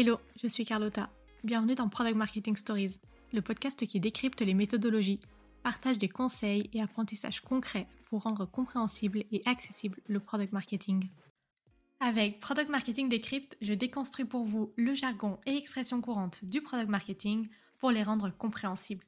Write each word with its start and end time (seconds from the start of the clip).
Hello, 0.00 0.20
je 0.40 0.46
suis 0.46 0.64
Carlotta. 0.64 1.10
Bienvenue 1.42 1.74
dans 1.74 1.88
Product 1.88 2.14
Marketing 2.14 2.56
Stories, 2.56 3.00
le 3.32 3.42
podcast 3.42 3.84
qui 3.84 3.98
décrypte 3.98 4.40
les 4.42 4.54
méthodologies, 4.54 5.18
partage 5.64 5.98
des 5.98 6.08
conseils 6.08 6.70
et 6.72 6.80
apprentissages 6.80 7.40
concrets 7.40 7.88
pour 8.08 8.22
rendre 8.22 8.46
compréhensible 8.46 9.24
et 9.32 9.42
accessible 9.44 9.98
le 10.06 10.20
product 10.20 10.52
marketing. 10.52 11.10
Avec 11.98 12.38
Product 12.38 12.68
Marketing 12.68 13.08
Decrypt, 13.08 13.56
je 13.60 13.74
déconstruis 13.74 14.24
pour 14.24 14.44
vous 14.44 14.72
le 14.76 14.94
jargon 14.94 15.40
et 15.46 15.56
expressions 15.56 16.00
courantes 16.00 16.44
du 16.44 16.62
product 16.62 16.88
marketing 16.88 17.48
pour 17.80 17.90
les 17.90 18.04
rendre 18.04 18.30
compréhensibles. 18.30 19.04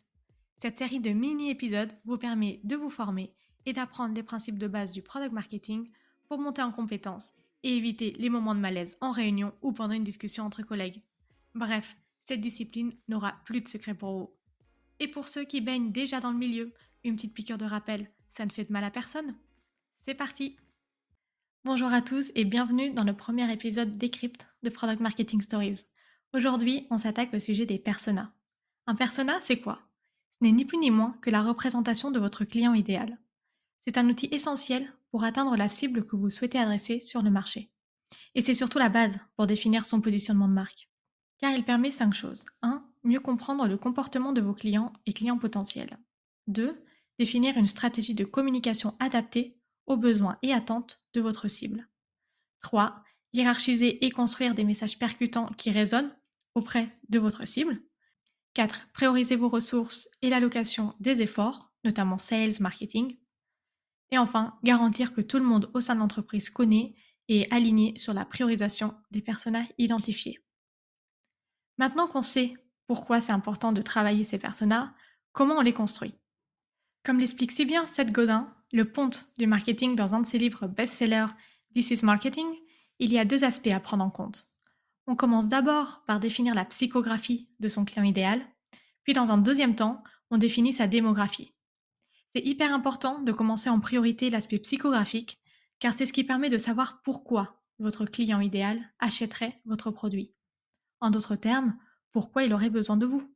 Cette 0.59 0.79
série 0.79 0.98
de 0.98 1.11
mini-épisodes 1.11 1.93
vous 2.04 2.18
permet 2.18 2.59
de 2.64 2.75
vous 2.75 2.91
former 2.91 3.32
et 3.64 3.72
d'apprendre 3.72 4.16
les 4.16 4.25
principes 4.25 4.59
de 4.59 4.66
base 4.66 4.91
du 4.91 5.02
product 5.02 5.32
marketing 5.32 5.88
pour 6.27 6.41
monter 6.41 6.62
en 6.62 6.72
compétences 6.72 7.30
et 7.62 7.77
éviter 7.77 8.14
les 8.18 8.29
moments 8.29 8.54
de 8.54 8.61
malaise 8.61 8.96
en 9.00 9.11
réunion 9.11 9.53
ou 9.62 9.72
pendant 9.72 9.94
une 9.94 10.04
discussion 10.04 10.44
entre 10.44 10.62
collègues. 10.62 11.03
Bref, 11.54 11.96
cette 12.18 12.40
discipline 12.40 12.93
n'aura 13.08 13.35
plus 13.44 13.61
de 13.61 13.68
secret 13.68 13.94
pour 13.94 14.18
vous. 14.18 14.30
Et 14.98 15.08
pour 15.08 15.29
ceux 15.29 15.44
qui 15.44 15.61
baignent 15.61 15.93
déjà 15.93 16.21
dans 16.21 16.32
le 16.32 16.38
milieu, 16.38 16.72
une 17.04 17.16
petite 17.16 17.35
piqûre 17.35 17.58
de 17.58 17.64
rappel, 17.64 18.11
ça 18.29 18.44
ne 18.44 18.50
fait 18.50 18.64
de 18.64 18.72
mal 18.72 18.85
à 18.85 18.90
personne. 18.90 19.35
C'est 20.02 20.14
parti 20.14 20.57
Bonjour 21.64 21.93
à 21.93 22.00
tous 22.00 22.32
et 22.35 22.46
bienvenue 22.46 22.90
dans 22.90 23.04
le 23.04 23.14
premier 23.14 23.52
épisode 23.52 23.99
Décrypte 23.99 24.46
de 24.63 24.71
Product 24.71 25.00
Marketing 25.00 25.43
Stories. 25.43 25.85
Aujourd'hui, 26.32 26.86
on 26.90 26.96
s'attaque 26.96 27.35
au 27.35 27.38
sujet 27.38 27.66
des 27.66 27.79
personas. 27.79 28.32
Un 28.86 28.94
persona, 28.94 29.38
c'est 29.40 29.61
quoi? 29.61 29.80
Ce 30.38 30.44
n'est 30.44 30.52
ni 30.52 30.64
plus 30.64 30.79
ni 30.79 30.90
moins 30.90 31.18
que 31.21 31.29
la 31.29 31.43
représentation 31.43 32.11
de 32.11 32.19
votre 32.19 32.44
client 32.47 32.72
idéal. 32.72 33.19
C'est 33.80 33.98
un 33.98 34.08
outil 34.08 34.28
essentiel 34.33 34.91
pour 35.11 35.25
atteindre 35.25 35.56
la 35.56 35.69
cible 35.69 36.06
que 36.06 36.17
vous 36.17 36.31
souhaitez 36.31 36.59
adresser 36.59 37.00
sur 37.00 37.23
le 37.23 37.31
marché. 37.31 37.70
Et 38.34 38.42
c'est 38.42 38.55
surtout 38.55 38.78
la 38.78 38.89
base 38.89 39.19
pour 39.36 39.47
définir 39.47 39.84
son 39.84 40.00
positionnement 40.00 40.48
de 40.48 40.55
marque. 40.55 40.89
Car 41.39 41.52
il 41.52 41.64
permet 41.64 41.91
cinq 41.91 42.12
choses. 42.12 42.44
1. 42.62 42.84
Mieux 43.02 43.20
comprendre 43.20 43.67
le 43.67 43.78
comportement 43.78 44.33
de 44.33 44.41
vos 44.41 44.52
clients 44.52 44.92
et 45.06 45.12
clients 45.12 45.39
potentiels. 45.39 45.98
2. 46.48 46.84
Définir 47.19 47.56
une 47.56 47.67
stratégie 47.67 48.14
de 48.14 48.25
communication 48.25 48.94
adaptée 48.98 49.58
aux 49.86 49.97
besoins 49.97 50.39
et 50.42 50.52
attentes 50.52 51.06
de 51.14 51.20
votre 51.20 51.48
cible. 51.48 51.89
3. 52.62 53.02
Hiérarchiser 53.33 54.05
et 54.05 54.11
construire 54.11 54.55
des 54.55 54.64
messages 54.64 54.98
percutants 54.98 55.50
qui 55.56 55.70
résonnent 55.70 56.14
auprès 56.55 56.98
de 57.08 57.19
votre 57.19 57.47
cible. 57.47 57.80
4. 58.55 58.89
Prioriser 58.92 59.36
vos 59.36 59.48
ressources 59.48 60.08
et 60.22 60.30
l'allocation 60.30 60.95
des 61.00 61.22
efforts, 61.22 61.72
notamment 61.84 62.19
sales, 62.19 62.61
marketing. 62.61 63.17
Et 64.11 64.19
enfin, 64.19 64.58
garantir 64.64 65.12
que 65.12 65.20
tout 65.20 65.39
le 65.39 65.44
monde 65.44 65.70
au 65.75 65.80
sein 65.80 65.94
de 65.94 66.00
l'entreprise 66.00 66.50
connaît 66.50 66.94
et 67.28 67.42
est 67.42 67.53
aligné 67.53 67.97
sur 67.97 68.12
la 68.12 68.25
priorisation 68.25 68.94
des 69.11 69.22
personnages 69.22 69.72
identifiés. 69.78 70.41
Maintenant 71.78 72.08
qu'on 72.08 72.22
sait 72.22 72.55
pourquoi 72.86 73.20
c'est 73.20 73.33
important 73.33 73.70
de 73.72 73.83
travailler 73.83 74.25
ces 74.25 74.39
personas, 74.39 74.92
comment 75.33 75.58
on 75.58 75.61
les 75.61 75.72
construit? 75.72 76.19
Comme 77.05 77.20
l'explique 77.20 77.52
si 77.52 77.64
bien 77.64 77.86
Seth 77.86 78.11
Godin, 78.11 78.52
le 78.72 78.84
ponte 78.84 79.27
du 79.39 79.47
marketing 79.47 79.94
dans 79.94 80.14
un 80.14 80.20
de 80.20 80.27
ses 80.27 80.39
livres 80.39 80.67
best-seller 80.67 81.27
This 81.72 81.92
is 81.92 82.05
Marketing, 82.05 82.47
il 82.98 83.12
y 83.12 83.19
a 83.19 83.24
deux 83.24 83.45
aspects 83.45 83.69
à 83.69 83.78
prendre 83.78 84.05
en 84.05 84.11
compte. 84.11 84.50
On 85.06 85.14
commence 85.14 85.47
d'abord 85.47 86.02
par 86.06 86.19
définir 86.19 86.55
la 86.55 86.64
psychographie 86.64 87.48
de 87.61 87.69
son 87.69 87.84
client 87.84 88.05
idéal, 88.05 88.42
puis 89.05 89.12
dans 89.12 89.30
un 89.30 89.39
deuxième 89.39 89.77
temps, 89.77 90.02
on 90.30 90.39
définit 90.39 90.72
sa 90.72 90.86
démographie. 90.86 91.55
C'est 92.34 92.47
hyper 92.47 92.73
important 92.73 93.20
de 93.20 93.33
commencer 93.33 93.69
en 93.69 93.81
priorité 93.81 94.31
l'aspect 94.31 94.59
psychographique, 94.59 95.41
car 95.81 95.95
c'est 95.95 96.06
ce 96.06 96.12
qui 96.12 96.25
permet 96.25 96.48
de 96.48 96.59
savoir 96.59 97.03
pourquoi 97.03 97.61
votre 97.78 98.05
client 98.05 98.41
idéal 98.41 98.78
achèterait 98.98 99.61
votre 99.64 99.91
produit. 99.91 100.33
En 101.01 101.11
d'autres 101.11 101.36
termes, 101.36 101.77
pourquoi 102.12 102.45
il 102.45 102.53
aurait 102.53 102.70
besoin 102.70 102.97
de 102.97 103.06
vous. 103.06 103.33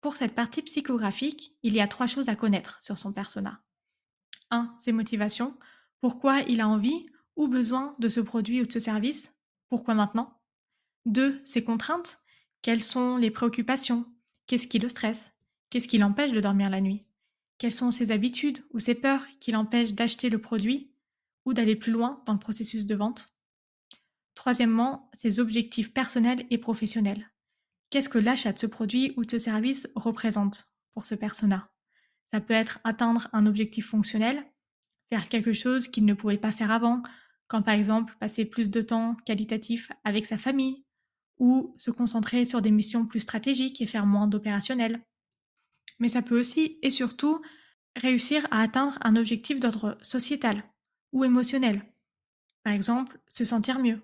Pour 0.00 0.16
cette 0.16 0.34
partie 0.34 0.62
psychographique, 0.62 1.54
il 1.62 1.74
y 1.74 1.80
a 1.80 1.88
trois 1.88 2.06
choses 2.06 2.28
à 2.28 2.36
connaître 2.36 2.80
sur 2.82 2.98
son 2.98 3.12
persona. 3.12 3.62
1. 4.50 4.74
Ses 4.78 4.92
motivations. 4.92 5.56
Pourquoi 6.00 6.40
il 6.40 6.60
a 6.60 6.68
envie 6.68 7.06
ou 7.36 7.48
besoin 7.48 7.94
de 7.98 8.08
ce 8.08 8.20
produit 8.20 8.60
ou 8.60 8.66
de 8.66 8.72
ce 8.72 8.80
service 8.80 9.32
Pourquoi 9.68 9.94
maintenant 9.94 10.40
2. 11.06 11.40
Ses 11.44 11.64
contraintes. 11.64 12.18
Quelles 12.62 12.82
sont 12.82 13.16
les 13.16 13.30
préoccupations 13.30 14.06
Qu'est-ce 14.46 14.66
qui 14.66 14.78
le 14.78 14.88
stresse 14.88 15.32
Qu'est-ce 15.70 15.88
qui 15.88 15.98
l'empêche 15.98 16.32
de 16.32 16.40
dormir 16.40 16.68
la 16.68 16.80
nuit 16.80 17.06
quelles 17.60 17.74
sont 17.74 17.90
ses 17.90 18.10
habitudes 18.10 18.64
ou 18.70 18.78
ses 18.78 18.94
peurs 18.94 19.26
qui 19.38 19.52
l'empêchent 19.52 19.92
d'acheter 19.92 20.30
le 20.30 20.40
produit 20.40 20.90
ou 21.44 21.52
d'aller 21.52 21.76
plus 21.76 21.92
loin 21.92 22.22
dans 22.24 22.32
le 22.32 22.38
processus 22.38 22.86
de 22.86 22.94
vente? 22.94 23.36
Troisièmement, 24.34 25.10
ses 25.12 25.40
objectifs 25.40 25.92
personnels 25.92 26.46
et 26.48 26.56
professionnels. 26.56 27.30
Qu'est-ce 27.90 28.08
que 28.08 28.16
l'achat 28.16 28.52
de 28.52 28.58
ce 28.58 28.66
produit 28.66 29.12
ou 29.18 29.26
de 29.26 29.30
ce 29.30 29.38
service 29.38 29.88
représente 29.94 30.74
pour 30.94 31.04
ce 31.04 31.14
persona? 31.14 31.70
Ça 32.32 32.40
peut 32.40 32.54
être 32.54 32.80
atteindre 32.82 33.28
un 33.34 33.44
objectif 33.44 33.88
fonctionnel, 33.88 34.42
faire 35.10 35.28
quelque 35.28 35.52
chose 35.52 35.86
qu'il 35.86 36.06
ne 36.06 36.14
pouvait 36.14 36.38
pas 36.38 36.52
faire 36.52 36.70
avant, 36.70 37.02
quand 37.46 37.60
par 37.60 37.74
exemple 37.74 38.16
passer 38.20 38.46
plus 38.46 38.70
de 38.70 38.80
temps 38.80 39.16
qualitatif 39.26 39.92
avec 40.04 40.24
sa 40.24 40.38
famille, 40.38 40.86
ou 41.38 41.74
se 41.76 41.90
concentrer 41.90 42.46
sur 42.46 42.62
des 42.62 42.70
missions 42.70 43.06
plus 43.06 43.20
stratégiques 43.20 43.82
et 43.82 43.86
faire 43.86 44.06
moins 44.06 44.28
d'opérationnel 44.28 45.04
mais 46.00 46.08
ça 46.08 46.22
peut 46.22 46.38
aussi 46.38 46.78
et 46.82 46.90
surtout 46.90 47.40
réussir 47.96 48.46
à 48.50 48.60
atteindre 48.60 48.98
un 49.02 49.16
objectif 49.16 49.60
d'ordre 49.60 49.98
sociétal 50.02 50.64
ou 51.12 51.24
émotionnel. 51.24 51.82
Par 52.64 52.72
exemple, 52.72 53.18
se 53.28 53.44
sentir 53.44 53.78
mieux, 53.78 54.00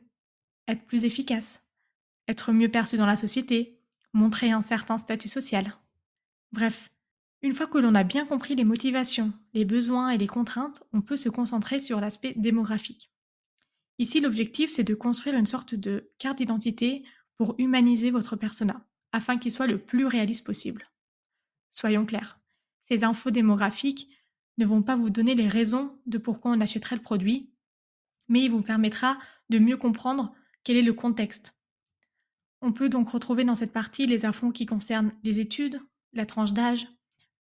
être 0.69 0.85
plus 0.87 1.05
efficace, 1.05 1.63
être 2.29 2.53
mieux 2.53 2.71
perçu 2.71 2.97
dans 2.97 3.07
la 3.07 3.17
société, 3.17 3.81
montrer 4.13 4.51
un 4.51 4.63
certain 4.63 4.99
statut 4.99 5.29
social. 5.29 5.77
Bref, 6.53 6.91
une 7.43 7.55
fois 7.55 7.67
que 7.67 7.79
l'on 7.79 7.95
a 7.95 8.03
bien 8.03 8.27
compris 8.27 8.55
les 8.55 8.65
motivations, 8.65 9.33
les 9.55 9.65
besoins 9.65 10.11
et 10.11 10.19
les 10.19 10.27
contraintes, 10.27 10.83
on 10.93 11.03
peut 11.03 11.17
se 11.17 11.29
concentrer 11.29 11.79
sur 11.79 12.01
l'aspect 12.01 12.35
démographique. 12.37 13.13
Ici, 13.99 14.21
l'objectif, 14.21 14.71
c'est 14.71 14.85
de 14.85 14.95
construire 14.95 15.37
une 15.37 15.47
sorte 15.47 15.75
de 15.75 16.11
carte 16.19 16.39
d'identité 16.39 17.05
pour 17.37 17.55
humaniser 17.59 18.11
votre 18.11 18.37
persona, 18.37 18.87
afin 19.13 19.39
qu'il 19.39 19.53
soit 19.53 19.67
le 19.67 19.79
plus 19.79 20.07
réaliste 20.07 20.45
possible. 20.45 20.91
Soyons 21.77 22.07
clairs, 22.07 22.41
ces 22.89 23.05
infos 23.05 23.31
démographiques 23.31 24.09
ne 24.57 24.65
vont 24.65 24.81
pas 24.81 24.97
vous 24.97 25.11
donner 25.11 25.35
les 25.35 25.47
raisons 25.47 25.95
de 26.07 26.17
pourquoi 26.17 26.53
on 26.53 26.61
achèterait 26.63 26.97
le 26.97 27.03
produit, 27.03 27.51
mais 28.29 28.43
il 28.43 28.51
vous 28.51 28.63
permettra 28.63 29.19
de 29.51 29.59
mieux 29.59 29.77
comprendre 29.77 30.35
quel 30.65 30.79
est 30.79 30.83
le 30.83 30.95
contexte. 30.95 31.55
On 32.63 32.73
peut 32.73 32.89
donc 32.89 33.11
retrouver 33.11 33.45
dans 33.45 33.55
cette 33.55 33.75
partie 33.75 34.07
les 34.07 34.25
infos 34.25 34.53
qui 34.53 34.65
concernent 34.65 35.13
les 35.23 35.39
études, 35.39 35.79
la 36.15 36.25
tranche 36.25 36.55
d'âge, 36.55 36.89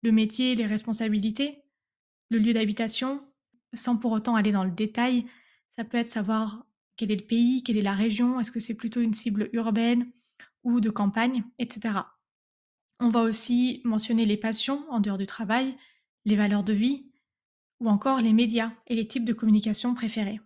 le 0.03 0.11
métier, 0.11 0.57
les 0.57 0.67
responsabilités, 0.67 1.63
le 2.29 2.39
lieu 2.41 2.55
d'habitation, 2.55 3.25
sans 3.73 3.97
pour 3.97 4.11
autant 4.11 4.35
aller 4.35 4.51
dans 4.51 4.65
le 4.65 4.73
détail. 4.73 5.27
Ça 5.77 5.85
peut 5.85 5.99
être 5.99 6.09
savoir 6.09 6.67
quel 6.97 7.13
est 7.13 7.17
le 7.17 7.27
pays, 7.27 7.63
quelle 7.63 7.77
est 7.77 7.83
la 7.83 7.95
région, 7.95 8.41
est-ce 8.41 8.51
que 8.51 8.59
c'est 8.59 8.75
plutôt 8.75 9.01
une 9.01 9.15
cible 9.15 9.49
urbaine 9.53 10.11
ou 10.65 10.81
de 10.81 10.91
campagne, 10.91 11.45
etc. 11.61 12.01
On 13.01 13.09
va 13.09 13.23
aussi 13.23 13.81
mentionner 13.85 14.25
les 14.25 14.37
passions 14.37 14.85
en 14.91 15.01
dehors 15.01 15.19
du 15.19 15.27
travail, 15.27 15.77
les 16.25 16.37
valeurs 16.37 16.63
de 16.63 16.73
vie, 16.73 17.11
ou 17.81 17.89
encore 17.89 18.21
les 18.21 18.33
médias 18.33 18.73
et 18.87 18.95
les 18.95 19.07
types 19.07 19.25
de 19.25 19.33
communication 19.33 19.95
préférés. 19.95 20.41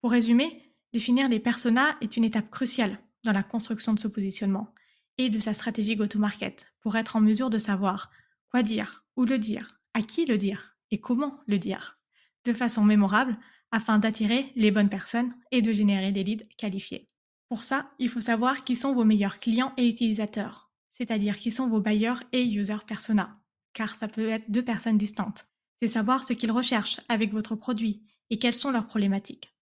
Pour 0.00 0.10
résumer, 0.10 0.74
définir 0.92 1.28
les 1.28 1.40
personas 1.40 1.96
est 2.00 2.16
une 2.16 2.24
étape 2.24 2.50
cruciale 2.50 2.98
dans 3.24 3.32
la 3.32 3.42
construction 3.42 3.94
de 3.94 3.98
ce 3.98 4.08
positionnement 4.08 4.74
et 5.16 5.30
de 5.30 5.38
sa 5.38 5.54
stratégie 5.54 5.96
go-to-market 5.96 6.66
pour 6.80 6.96
être 6.96 7.16
en 7.16 7.20
mesure 7.20 7.50
de 7.50 7.58
savoir 7.58 8.10
quoi 8.50 8.62
dire, 8.62 9.04
où 9.16 9.24
le 9.24 9.38
dire, 9.38 9.80
à 9.94 10.02
qui 10.02 10.26
le 10.26 10.36
dire 10.36 10.76
et 10.90 11.00
comment 11.00 11.40
le 11.46 11.58
dire, 11.58 11.98
de 12.44 12.52
façon 12.52 12.84
mémorable 12.84 13.38
afin 13.70 13.98
d'attirer 13.98 14.52
les 14.54 14.70
bonnes 14.70 14.90
personnes 14.90 15.34
et 15.50 15.62
de 15.62 15.72
générer 15.72 16.12
des 16.12 16.22
leads 16.22 16.46
qualifiés. 16.58 17.08
Pour 17.48 17.64
ça, 17.64 17.90
il 17.98 18.08
faut 18.08 18.20
savoir 18.20 18.64
qui 18.64 18.76
sont 18.76 18.94
vos 18.94 19.04
meilleurs 19.04 19.40
clients 19.40 19.72
et 19.76 19.88
utilisateurs, 19.88 20.70
c'est-à-dire 20.94 21.38
qui 21.38 21.50
sont 21.50 21.68
vos 21.68 21.80
bailleurs 21.80 22.22
et 22.32 22.42
user 22.42 22.76
persona, 22.86 23.38
car 23.74 23.90
ça 23.94 24.08
peut 24.08 24.28
être 24.28 24.50
deux 24.50 24.64
personnes 24.64 24.96
distinctes. 24.98 25.46
C'est 25.82 25.88
savoir 25.88 26.24
ce 26.24 26.32
qu'ils 26.32 26.52
recherchent 26.52 27.00
avec 27.08 27.32
votre 27.32 27.56
produit 27.56 28.02
et 28.30 28.38
quelles 28.38 28.54
sont 28.54 28.70
leurs 28.70 28.86
problématiques. 28.86 29.54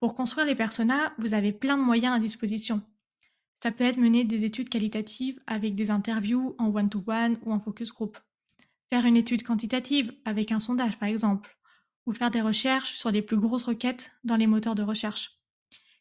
Pour 0.00 0.14
construire 0.14 0.46
les 0.46 0.56
personas, 0.56 1.12
vous 1.18 1.34
avez 1.34 1.52
plein 1.52 1.76
de 1.76 1.82
moyens 1.82 2.16
à 2.16 2.18
disposition. 2.18 2.82
Ça 3.62 3.70
peut 3.70 3.84
être 3.84 3.98
mener 3.98 4.24
des 4.24 4.44
études 4.44 4.68
qualitatives 4.68 5.40
avec 5.46 5.76
des 5.76 5.92
interviews 5.92 6.56
en 6.58 6.74
one-to-one 6.74 7.38
ou 7.44 7.52
en 7.52 7.60
focus 7.60 7.92
group. 7.92 8.18
Faire 8.90 9.06
une 9.06 9.16
étude 9.16 9.44
quantitative 9.44 10.12
avec 10.24 10.50
un 10.50 10.58
sondage 10.58 10.98
par 10.98 11.08
exemple. 11.08 11.56
Ou 12.06 12.12
faire 12.12 12.32
des 12.32 12.40
recherches 12.40 12.94
sur 12.94 13.12
les 13.12 13.22
plus 13.22 13.36
grosses 13.36 13.62
requêtes 13.62 14.10
dans 14.24 14.34
les 14.34 14.48
moteurs 14.48 14.74
de 14.74 14.82
recherche. 14.82 15.38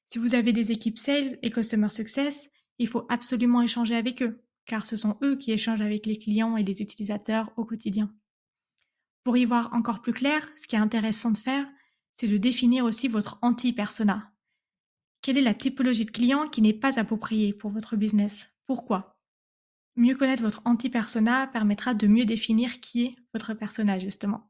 Si 0.07 0.18
vous 0.18 0.34
avez 0.34 0.51
des 0.51 0.72
équipes 0.72 0.98
sales 0.98 1.38
et 1.44 1.51
customer 1.51 1.89
success, 1.89 2.50
il 2.80 2.88
faut 2.88 3.06
absolument 3.10 3.62
échanger 3.62 3.96
avec 3.96 4.22
eux, 4.22 4.42
car 4.66 4.86
ce 4.86 4.96
sont 4.96 5.18
eux 5.22 5.38
qui 5.38 5.52
échangent 5.52 5.82
avec 5.82 6.06
les 6.06 6.18
clients 6.18 6.58
et 6.58 6.64
les 6.64 6.82
utilisateurs 6.82 7.52
au 7.58 7.66
quotidien. 7.66 8.14
Pour 9.24 9.38
y 9.38 9.46
voir 9.46 9.74
encore 9.74 10.02
plus 10.02 10.14
clair, 10.14 10.50
ce 10.58 10.68
qui 10.68 10.76
est 10.76 10.80
intéressant 10.80 11.32
de 11.32 11.38
faire, 11.38 11.68
c'est 12.16 12.28
de 12.28 12.38
définir 12.38 12.86
aussi 12.86 13.08
votre 13.08 13.38
anti-persona. 13.42 14.32
Quelle 15.22 15.38
est 15.38 15.44
la 15.44 15.54
typologie 15.54 16.06
de 16.06 16.12
client 16.12 16.50
qui 16.50 16.62
n'est 16.62 16.74
pas 16.74 17.00
appropriée 17.00 17.54
pour 17.54 17.70
votre 17.72 17.96
business? 17.96 18.50
Pourquoi? 18.66 19.20
Mieux 19.96 20.16
connaître 20.16 20.42
votre 20.42 20.62
anti-persona 20.66 21.48
permettra 21.48 21.94
de 21.94 22.08
mieux 22.08 22.26
définir 22.26 22.80
qui 22.80 23.04
est 23.04 23.16
votre 23.34 23.54
persona, 23.54 24.00
justement. 24.00 24.50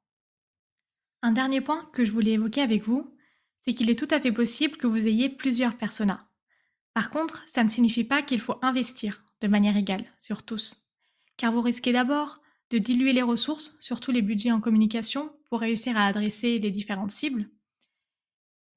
Un 1.21 1.33
dernier 1.33 1.61
point 1.61 1.89
que 1.93 2.05
je 2.05 2.11
voulais 2.11 2.31
évoquer 2.31 2.61
avec 2.61 2.83
vous, 2.83 3.15
c'est 3.59 3.73
qu'il 3.73 3.89
est 3.89 3.99
tout 3.99 4.07
à 4.09 4.19
fait 4.19 4.31
possible 4.31 4.77
que 4.77 4.87
vous 4.87 5.07
ayez 5.07 5.29
plusieurs 5.29 5.77
personas. 5.77 6.30
Par 6.93 7.09
contre, 7.09 7.43
ça 7.47 7.63
ne 7.63 7.69
signifie 7.69 8.03
pas 8.03 8.21
qu'il 8.21 8.39
faut 8.39 8.59
investir 8.61 9.23
de 9.39 9.47
manière 9.47 9.77
égale 9.77 10.05
sur 10.17 10.43
tous, 10.43 10.91
car 11.37 11.51
vous 11.51 11.61
risquez 11.61 11.91
d'abord 11.91 12.41
de 12.69 12.77
diluer 12.77 13.13
les 13.13 13.21
ressources, 13.21 13.75
surtout 13.79 14.11
les 14.11 14.21
budgets 14.21 14.51
en 14.51 14.61
communication, 14.61 15.33
pour 15.49 15.59
réussir 15.59 15.97
à 15.97 16.05
adresser 16.05 16.59
les 16.59 16.71
différentes 16.71 17.11
cibles, 17.11 17.49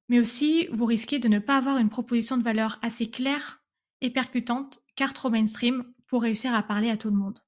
mais 0.09 0.19
aussi 0.19 0.67
vous 0.71 0.85
risquez 0.85 1.19
de 1.19 1.27
ne 1.27 1.39
pas 1.39 1.57
avoir 1.57 1.77
une 1.77 1.89
proposition 1.89 2.37
de 2.37 2.43
valeur 2.43 2.77
assez 2.81 3.09
claire 3.09 3.63
et 4.01 4.09
percutante, 4.09 4.79
car 4.95 5.13
trop 5.13 5.29
mainstream, 5.29 5.91
pour 6.07 6.21
réussir 6.21 6.53
à 6.53 6.61
parler 6.61 6.89
à 6.89 6.97
tout 6.97 7.09
le 7.09 7.15
monde. 7.15 7.39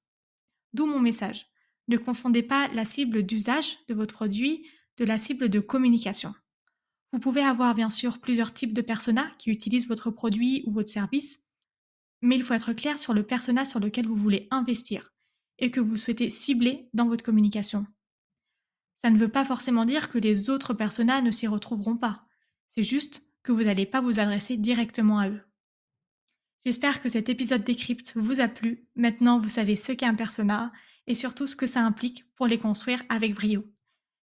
D'où 0.74 0.86
mon 0.86 1.00
message. 1.00 1.48
Ne 1.88 1.98
confondez 1.98 2.44
pas 2.44 2.68
la 2.70 2.86
cible 2.86 3.24
d'usage 3.24 3.78
de 3.88 3.94
votre 3.94 4.14
produit 4.14 4.68
de 4.98 5.06
la 5.06 5.18
cible 5.18 5.50
de 5.50 5.60
communication. 5.60 6.34
Vous 7.14 7.20
pouvez 7.20 7.42
avoir 7.42 7.74
bien 7.74 7.90
sûr 7.90 8.20
plusieurs 8.20 8.54
types 8.54 8.74
de 8.74 8.82
personas 8.82 9.30
qui 9.38 9.50
utilisent 9.50 9.88
votre 9.88 10.12
produit 10.12 10.64
ou 10.66 10.72
votre 10.72 10.90
service, 10.90 11.44
mais 12.22 12.36
il 12.36 12.44
faut 12.44 12.54
être 12.54 12.74
clair 12.74 13.00
sur 13.00 13.14
le 13.14 13.24
persona 13.24 13.66
sur 13.66 13.80
lequel 13.80 14.08
vous 14.08 14.16
voulez 14.16 14.48
investir 14.52 15.14
et 15.60 15.72
que 15.72 15.80
vous 15.80 15.98
souhaitez 15.98 16.30
cibler 16.30 16.90
dans 16.94 17.08
votre 17.08 17.24
communication. 17.24 17.86
Ça 19.02 19.10
ne 19.10 19.18
veut 19.18 19.30
pas 19.30 19.46
forcément 19.46 19.86
dire 19.86 20.10
que 20.10 20.18
les 20.18 20.50
autres 20.50 20.74
personas 20.74 21.22
ne 21.22 21.32
s'y 21.32 21.48
retrouveront 21.48 21.98
pas. 21.98 22.26
C'est 22.70 22.84
juste 22.84 23.24
que 23.44 23.52
vous 23.52 23.64
n'allez 23.64 23.86
pas 23.86 24.02
vous 24.02 24.20
adresser 24.20 24.58
directement 24.58 25.20
à 25.20 25.30
eux. 25.30 25.42
J'espère 26.66 27.02
que 27.02 27.10
cet 27.10 27.30
épisode 27.30 27.64
décrypte 27.64 28.14
vous 28.16 28.42
a 28.42 28.48
plu. 28.48 28.88
Maintenant, 28.96 29.40
vous 29.40 29.50
savez 29.50 29.76
ce 29.76 29.92
qu'est 29.92 30.06
un 30.06 30.16
persona 30.16 30.74
et 31.06 31.16
surtout 31.16 31.48
ce 31.48 31.56
que 31.56 31.66
ça 31.66 31.82
implique 31.82 32.26
pour 32.36 32.48
les 32.48 32.60
construire 32.60 33.02
avec 33.10 33.34
brio. 33.34 33.64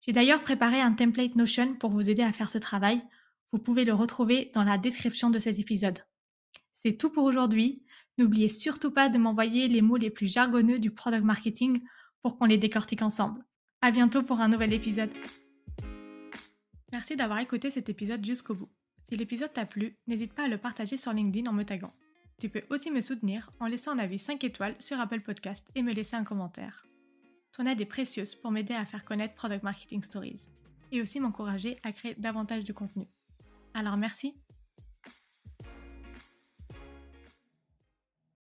J'ai 0.05 0.11
d'ailleurs 0.11 0.41
préparé 0.41 0.81
un 0.81 0.91
template 0.91 1.35
Notion 1.35 1.75
pour 1.75 1.89
vous 1.89 2.09
aider 2.09 2.23
à 2.23 2.33
faire 2.33 2.49
ce 2.49 2.57
travail. 2.57 3.01
Vous 3.53 3.59
pouvez 3.59 3.85
le 3.85 3.93
retrouver 3.93 4.51
dans 4.53 4.63
la 4.63 4.77
description 4.77 5.29
de 5.29 5.39
cet 5.39 5.59
épisode. 5.59 5.99
C'est 6.83 6.97
tout 6.97 7.09
pour 7.09 7.23
aujourd'hui. 7.23 7.85
N'oubliez 8.17 8.49
surtout 8.49 8.91
pas 8.91 9.07
de 9.07 9.17
m'envoyer 9.17 9.69
les 9.69 9.81
mots 9.81 9.95
les 9.95 10.09
plus 10.09 10.27
jargonneux 10.27 10.77
du 10.77 10.91
product 10.91 11.23
marketing 11.23 11.81
pour 12.21 12.37
qu'on 12.37 12.45
les 12.45 12.57
décortique 12.57 13.01
ensemble. 13.01 13.45
À 13.81 13.91
bientôt 13.91 14.23
pour 14.23 14.41
un 14.41 14.49
nouvel 14.49 14.73
épisode. 14.73 15.11
Merci 16.91 17.15
d'avoir 17.15 17.39
écouté 17.39 17.69
cet 17.69 17.89
épisode 17.89 18.25
jusqu'au 18.25 18.55
bout. 18.55 18.69
Si 19.07 19.15
l'épisode 19.15 19.53
t'a 19.53 19.65
plu, 19.65 19.97
n'hésite 20.07 20.33
pas 20.33 20.43
à 20.43 20.47
le 20.47 20.57
partager 20.57 20.97
sur 20.97 21.13
LinkedIn 21.13 21.49
en 21.49 21.53
me 21.53 21.63
taguant. 21.63 21.93
Tu 22.39 22.49
peux 22.49 22.63
aussi 22.69 22.91
me 22.91 22.99
soutenir 22.99 23.51
en 23.61 23.67
laissant 23.67 23.93
un 23.93 23.99
avis 23.99 24.19
5 24.19 24.43
étoiles 24.43 24.75
sur 24.79 24.99
Apple 24.99 25.21
Podcast 25.21 25.69
et 25.75 25.81
me 25.81 25.93
laisser 25.93 26.17
un 26.17 26.23
commentaire. 26.25 26.85
Ton 27.55 27.67
aide 27.67 27.81
est 27.81 27.85
précieuse 27.85 28.33
pour 28.33 28.51
m'aider 28.51 28.73
à 28.73 28.83
faire 28.83 29.05
connaître 29.05 29.35
Product 29.35 29.63
Marketing 29.63 30.01
Stories 30.01 30.41
et 30.91 31.01
aussi 31.01 31.19
m'encourager 31.19 31.77
à 31.83 31.91
créer 31.91 32.15
davantage 32.15 32.63
de 32.63 32.73
contenu. 32.73 33.07
Alors 33.75 33.95
merci 33.95 34.35